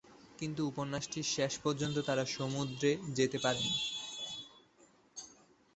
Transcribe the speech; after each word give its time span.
কিন্তু 0.39 0.61
উপন্যাসটির 0.67 1.27
শেষ 1.27 1.53
পর্যন্ত 1.57 1.97
তারা 1.99 2.23
সমুদ্রে 2.35 2.89
যেতে 3.17 3.37
পারেনি। 3.39 3.73